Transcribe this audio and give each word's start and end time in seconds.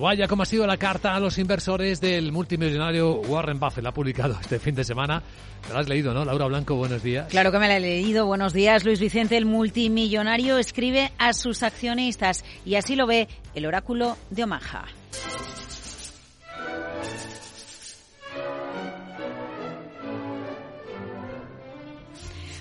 Vaya 0.00 0.26
cómo 0.26 0.42
ha 0.42 0.46
sido 0.46 0.66
la 0.66 0.76
carta 0.76 1.14
a 1.14 1.20
los 1.20 1.38
inversores 1.38 2.00
del 2.00 2.32
multimillonario 2.32 3.20
Warren 3.28 3.60
Buffett. 3.60 3.84
La 3.84 3.90
ha 3.90 3.94
publicado 3.94 4.36
este 4.40 4.58
fin 4.58 4.74
de 4.74 4.82
semana. 4.82 5.22
Te 5.64 5.72
la 5.72 5.78
has 5.78 5.88
leído, 5.88 6.12
¿no? 6.12 6.24
Laura 6.24 6.46
Blanco, 6.46 6.74
buenos 6.74 7.00
días. 7.00 7.28
Claro 7.28 7.52
que 7.52 7.60
me 7.60 7.68
la 7.68 7.76
he 7.76 7.80
leído. 7.80 8.26
Buenos 8.26 8.52
días, 8.52 8.84
Luis 8.84 8.98
Vicente. 8.98 9.36
El 9.36 9.46
multimillonario 9.46 10.58
escribe 10.58 11.12
a 11.16 11.32
sus 11.32 11.62
accionistas 11.62 12.44
y 12.66 12.74
así 12.74 12.96
lo 12.96 13.06
ve 13.06 13.28
el 13.54 13.66
oráculo 13.66 14.16
de 14.30 14.42
Omaha. 14.42 14.86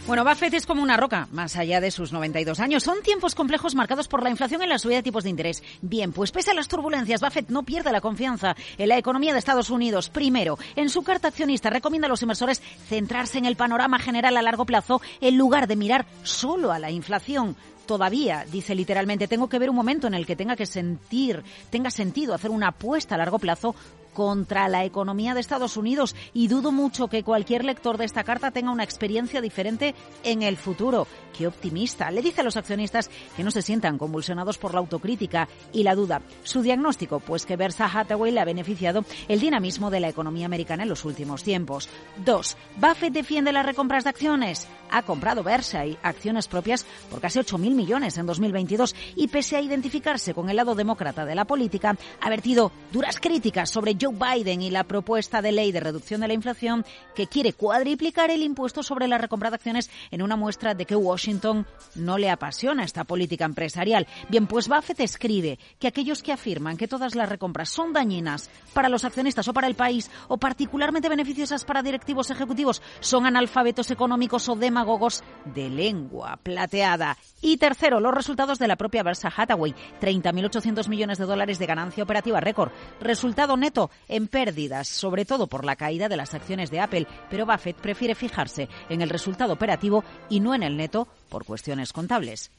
Bueno, 0.06 0.26
Buffett 0.26 0.54
es 0.54 0.66
como 0.66 0.84
una 0.84 0.98
roca, 0.98 1.30
más 1.32 1.56
allá 1.56 1.80
de 1.80 1.90
sus 1.90 2.12
92 2.12 2.60
años. 2.60 2.84
Son 2.84 3.02
tiempos 3.02 3.36
complejos 3.36 3.74
marcados 3.74 4.10
por 4.10 4.22
la 4.22 4.30
inflación 4.30 4.62
y 4.62 4.68
la 4.68 4.78
subida 4.78 4.98
de 4.98 5.04
tipos 5.04 5.24
de 5.24 5.30
interés. 5.30 5.64
Bien, 5.82 6.12
pues 6.12 6.34
pese 6.34 6.52
a 6.52 6.54
las 6.54 6.68
turbulencias, 6.68 7.22
Buffett 7.22 7.50
no 7.50 7.64
pierde 7.64 7.90
la 7.94 8.02
confianza 8.02 8.54
en 8.78 8.90
la 8.90 8.98
economía 8.98 9.32
de 9.32 9.40
Estados 9.40 9.70
Unidos. 9.70 10.10
Primero, 10.10 10.60
en 10.76 10.90
su 10.90 11.04
carta 11.04 11.30
accionista 11.30 11.70
recomienda 11.70 12.08
a 12.08 12.10
los 12.10 12.22
inversores 12.22 12.62
centrarse 12.90 13.38
en 13.38 13.46
el 13.46 13.56
panorama 13.56 13.98
general 13.98 14.36
a 14.36 14.42
largo 14.42 14.66
plazo 14.66 15.02
en 15.22 15.38
lugar 15.38 15.68
de 15.68 15.78
mirar 15.78 16.06
solo 16.24 16.74
a 16.74 16.80
la 16.80 16.92
inflación 16.92 17.56
todavía, 17.86 18.46
dice 18.52 18.76
literalmente, 18.76 19.28
tengo 19.28 19.50
que 19.50 19.60
ver 19.60 19.70
un 19.70 19.76
momento 19.76 20.08
en 20.08 20.14
el 20.14 20.26
que 20.26 20.36
tenga 20.36 20.56
que 20.56 20.66
sentir, 20.66 21.44
tenga 21.70 21.92
sentido 21.92 22.34
hacer 22.34 22.52
una 22.52 22.70
apuesta 22.70 23.16
a 23.16 23.18
largo 23.18 23.40
plazo 23.40 23.76
contra 24.14 24.68
la 24.70 24.86
economía 24.86 25.34
de 25.34 25.42
Estados 25.42 25.76
Unidos 25.76 26.16
y 26.34 26.48
dudo 26.48 26.72
mucho 26.72 27.08
que 27.08 27.24
cualquier 27.24 27.66
lector 27.66 27.98
de 27.98 28.06
esta 28.06 28.24
carta 28.24 28.52
tenga 28.52 28.72
una 28.72 28.84
experiencia 28.84 29.42
diferente 29.42 29.96
en 30.24 30.44
el 30.44 30.58
futuro. 30.58 31.08
Qué 31.36 31.48
optimista. 31.48 32.12
Le 32.12 32.22
dice 32.22 32.42
a 32.42 32.44
los 32.44 32.58
accionistas 32.58 33.10
que 33.36 33.44
no 33.44 33.50
se 33.50 33.64
sientan 33.64 33.98
convulsionados 33.98 34.60
por 34.60 34.74
la 34.74 34.80
autocrítica 34.80 35.50
y 35.74 35.84
la 35.84 35.96
duda. 35.96 36.22
Su 36.44 36.62
diagnóstico, 36.62 37.20
pues 37.20 37.46
que 37.46 37.56
Berkshire 37.56 37.90
Hathaway 37.92 38.32
le 38.32 38.40
ha 38.40 38.46
beneficiado 38.46 39.04
el 39.28 39.40
dinamismo 39.40 39.90
de 39.90 40.00
la 40.00 40.10
economía 40.10 40.46
americana 40.46 40.84
en 40.84 40.90
los 40.90 41.06
últimos 41.06 41.44
tiempos. 41.44 41.90
Dos, 42.24 42.56
Buffett 42.78 43.14
defiende 43.14 43.52
las 43.52 43.66
recompras 43.66 44.04
de 44.04 44.12
acciones. 44.12 44.68
Ha 44.92 45.02
comprado 45.02 45.42
Berkshire 45.42 45.98
acciones 46.04 46.48
propias 46.48 46.86
por 47.10 47.20
casi 47.20 47.40
8.000 47.40 47.73
millones 47.74 48.18
en 48.18 48.26
2022 48.26 48.96
y 49.16 49.28
pese 49.28 49.56
a 49.56 49.62
identificarse 49.62 50.34
con 50.34 50.50
el 50.50 50.56
lado 50.56 50.76
demócrata 50.76 51.26
de 51.26 51.36
la 51.36 51.46
política, 51.46 51.98
ha 52.22 52.30
vertido 52.30 52.72
duras 52.92 53.20
críticas 53.20 53.70
sobre 53.70 53.98
Joe 54.00 54.14
Biden 54.14 54.62
y 54.62 54.70
la 54.70 54.84
propuesta 54.84 55.42
de 55.42 55.52
ley 55.52 55.72
de 55.72 55.80
reducción 55.80 56.22
de 56.22 56.28
la 56.28 56.34
inflación 56.34 56.86
que 57.16 57.28
quiere 57.28 57.54
cuadriplicar 57.54 58.32
el 58.32 58.44
impuesto 58.44 58.84
sobre 58.84 59.08
la 59.08 59.18
recompra 59.18 59.50
de 59.50 59.56
acciones 59.56 59.90
en 60.12 60.22
una 60.22 60.36
muestra 60.36 60.74
de 60.74 60.86
que 60.86 60.96
Washington 60.96 61.66
no 61.96 62.18
le 62.18 62.30
apasiona 62.30 62.84
esta 62.84 63.04
política 63.04 63.46
empresarial. 63.46 64.08
Bien, 64.30 64.48
pues 64.48 64.68
Buffett 64.68 65.00
escribe 65.00 65.60
que 65.80 65.88
aquellos 65.88 66.24
que 66.24 66.32
afirman 66.32 66.78
que 66.78 66.88
todas 66.88 67.16
las 67.16 67.30
recompras 67.30 67.70
son 67.70 67.94
dañinas 67.94 68.50
para 68.74 68.90
los 68.90 69.06
accionistas 69.06 69.48
o 69.48 69.54
para 69.54 69.68
el 69.68 69.76
país 69.76 70.10
o 70.28 70.38
particularmente 70.38 71.10
beneficiosas 71.10 71.66
para 71.66 71.84
directivos 71.84 72.30
ejecutivos 72.30 72.82
son 73.00 73.26
analfabetos 73.26 73.92
económicos 73.92 74.48
o 74.50 74.56
demagogos 74.56 75.24
de 75.54 75.70
lengua 75.70 76.40
plateada. 76.42 77.18
Y 77.42 77.58
tercero, 77.64 78.02
los 78.02 78.14
resultados 78.14 78.60
de 78.60 78.68
la 78.68 78.76
propia 78.76 79.04
Berkshire 79.04 79.34
Hathaway. 79.38 79.74
30.800 80.02 80.90
millones 80.90 81.18
de 81.18 81.24
dólares 81.24 81.60
de 81.60 81.66
ganancia 81.66 82.04
operativa 82.04 82.42
récord. 82.42 82.74
Resultado 83.00 83.56
neto 83.56 83.90
en 84.10 84.28
pérdidas, 84.28 84.90
sobre 84.90 85.24
todo 85.24 85.48
por 85.48 85.64
la 85.64 85.78
caída 85.78 86.10
de 86.10 86.18
las 86.18 86.34
acciones 86.34 86.72
de 86.72 86.82
Apple, 86.82 87.08
pero 87.30 87.46
Buffett 87.46 87.78
prefiere 87.78 88.16
fijarse 88.16 88.68
en 88.90 89.02
el 89.02 89.10
resultado 89.10 89.54
operativo 89.54 90.04
y 90.28 90.42
no 90.42 90.54
en 90.54 90.64
el 90.64 90.76
neto 90.76 91.08
por 91.30 91.46
cuestiones 91.46 91.94
contables. 91.94 92.52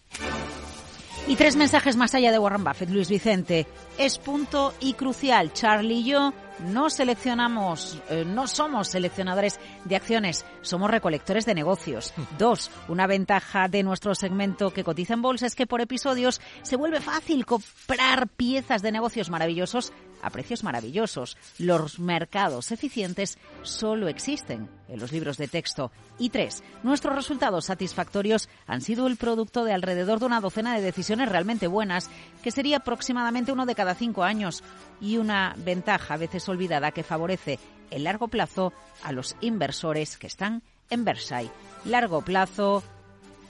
Y 1.27 1.36
tres 1.36 1.56
mensajes 1.56 1.96
más 1.96 2.14
allá 2.14 2.33
de 2.33 2.39
Warren 2.39 2.64
Buffett, 2.64 2.89
Luis 2.89 3.11
Vicente. 3.11 3.66
Es 3.98 4.16
punto 4.16 4.72
y 4.80 4.94
crucial. 4.94 5.52
Charlie 5.52 6.00
y 6.00 6.05
yo 6.05 6.33
no 6.60 6.91
seleccionamos, 6.91 8.00
eh, 8.08 8.24
no 8.27 8.47
somos 8.47 8.88
seleccionadores 8.88 9.58
de 9.84 9.97
acciones, 9.97 10.44
somos 10.62 10.91
recolectores 10.91 11.46
de 11.46 11.55
negocios. 11.55 12.14
Dos, 12.38 12.70
una 12.89 13.06
ventaja 13.06 13.68
de 13.68 13.83
nuestro 13.83 14.14
segmento 14.14 14.70
que 14.70 14.84
cotiza 14.84 15.14
en 15.14 15.23
bolsa 15.23 15.46
es 15.46 15.55
que 15.55 15.67
por 15.67 15.80
episodios 15.80 16.40
se 16.62 16.77
vuelve 16.77 17.01
fácil 17.01 17.46
comprar 17.46 18.29
piezas 18.29 18.83
de 18.83 18.92
negocios 18.92 19.30
maravillosos 19.30 19.92
a 20.24 20.30
precios 20.30 20.64
maravillosos. 20.64 21.36
Los 21.58 21.98
mercados 21.98 22.73
eficientes 22.73 23.39
solo 23.62 24.08
existen 24.08 24.68
en 24.89 25.01
los 25.01 25.12
libros 25.12 25.36
de 25.36 25.48
texto. 25.48 25.92
Y 26.18 26.30
tres, 26.30 26.62
nuestros 26.83 27.14
resultados 27.14 27.67
satisfactorios 27.67 28.48
han 28.67 28.80
sido 28.80 29.07
el 29.07 29.17
producto 29.17 29.64
de 29.64 29.73
alrededor 29.73 30.18
de 30.18 30.27
una 30.27 30.40
docena 30.40 30.74
de 30.74 30.83
decisiones 30.83 31.29
realmente 31.29 31.67
buenas, 31.67 32.11
que 32.42 32.51
sería 32.51 32.79
aproximadamente 32.79 33.52
uno 33.52 33.67
de 33.67 33.74
cada 33.74 33.95
cinco 33.95 34.24
años, 34.24 34.62
y 35.01 35.18
una 35.18 35.55
ventaja 35.58 36.14
a 36.14 36.18
veces 36.18 36.48
olvidada 36.48 36.92
que 36.92 37.02
favorece 37.02 37.58
el 37.91 38.05
largo 38.05 38.29
plazo 38.29 38.73
a 39.02 39.12
los 39.12 39.36
inversores 39.41 40.17
que 40.17 40.27
están 40.27 40.62
en 40.91 41.05
Versailles. 41.05 41.52
Largo 41.85 42.23
plazo, 42.23 42.83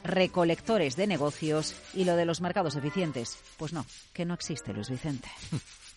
recolectores 0.05 0.97
de 0.97 1.07
negocios 1.07 1.75
y 1.95 2.05
lo 2.05 2.17
de 2.17 2.27
los 2.27 2.41
mercados 2.41 2.77
eficientes. 2.77 3.39
Pues 3.57 3.73
no, 3.73 3.87
que 4.13 4.25
no 4.25 4.35
existe, 4.35 4.73
Luis 4.73 4.91
Vicente. 4.91 5.29